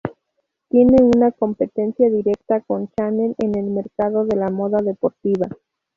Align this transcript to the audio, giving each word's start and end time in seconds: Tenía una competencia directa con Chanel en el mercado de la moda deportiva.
Tenía 0.69 0.97
una 1.03 1.29
competencia 1.31 2.09
directa 2.09 2.61
con 2.61 2.87
Chanel 2.97 3.35
en 3.37 3.55
el 3.55 3.65
mercado 3.69 4.25
de 4.25 4.35
la 4.35 4.49
moda 4.49 4.79
deportiva. 4.81 5.47